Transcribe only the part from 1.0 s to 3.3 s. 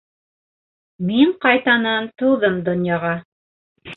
Мин ҡайтанан тыуҙым донъяға...